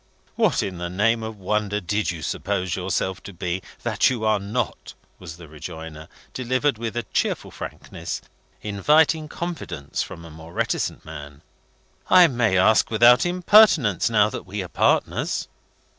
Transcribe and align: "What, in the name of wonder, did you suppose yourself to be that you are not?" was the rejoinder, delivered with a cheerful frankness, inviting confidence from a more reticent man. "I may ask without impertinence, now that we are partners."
"What, 0.35 0.63
in 0.63 0.79
the 0.79 0.89
name 0.89 1.21
of 1.21 1.37
wonder, 1.37 1.79
did 1.79 2.09
you 2.09 2.23
suppose 2.23 2.75
yourself 2.75 3.21
to 3.21 3.31
be 3.33 3.61
that 3.83 4.09
you 4.09 4.25
are 4.25 4.39
not?" 4.39 4.95
was 5.19 5.37
the 5.37 5.47
rejoinder, 5.47 6.07
delivered 6.33 6.79
with 6.79 6.97
a 6.97 7.03
cheerful 7.13 7.51
frankness, 7.51 8.19
inviting 8.63 9.27
confidence 9.29 10.01
from 10.01 10.25
a 10.25 10.31
more 10.31 10.53
reticent 10.53 11.05
man. 11.05 11.43
"I 12.09 12.25
may 12.25 12.57
ask 12.57 12.89
without 12.89 13.27
impertinence, 13.27 14.09
now 14.09 14.31
that 14.31 14.47
we 14.47 14.63
are 14.63 14.69
partners." 14.69 15.47